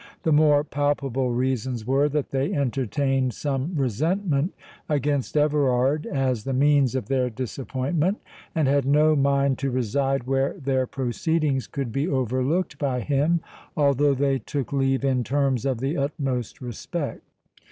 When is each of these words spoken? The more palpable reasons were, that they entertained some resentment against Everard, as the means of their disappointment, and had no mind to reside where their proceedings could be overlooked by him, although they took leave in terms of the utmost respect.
The 0.23 0.31
more 0.31 0.63
palpable 0.63 1.29
reasons 1.29 1.85
were, 1.85 2.09
that 2.09 2.31
they 2.31 2.51
entertained 2.55 3.35
some 3.35 3.75
resentment 3.75 4.51
against 4.89 5.37
Everard, 5.37 6.07
as 6.07 6.43
the 6.43 6.53
means 6.53 6.95
of 6.95 7.07
their 7.07 7.29
disappointment, 7.29 8.17
and 8.55 8.67
had 8.67 8.83
no 8.83 9.15
mind 9.15 9.59
to 9.59 9.69
reside 9.69 10.23
where 10.23 10.53
their 10.53 10.87
proceedings 10.87 11.67
could 11.67 11.91
be 11.91 12.07
overlooked 12.07 12.79
by 12.79 13.01
him, 13.01 13.41
although 13.77 14.15
they 14.15 14.39
took 14.39 14.73
leave 14.73 15.05
in 15.05 15.23
terms 15.23 15.67
of 15.67 15.79
the 15.79 15.95
utmost 15.95 16.61
respect. 16.61 17.21